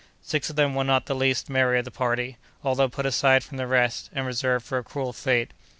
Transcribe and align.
Six 0.23 0.49
of 0.49 0.55
them 0.55 0.73
were 0.73 0.83
not 0.83 1.05
the 1.05 1.13
least 1.13 1.47
merry 1.47 1.77
of 1.77 1.85
the 1.85 1.91
party, 1.91 2.37
although 2.63 2.89
put 2.89 3.05
aside 3.05 3.43
from 3.43 3.57
the 3.57 3.67
rest, 3.67 4.09
and 4.13 4.25
reserved 4.25 4.65
for 4.65 4.79
a 4.79 4.83
cruel 4.83 5.13
fate. 5.13 5.51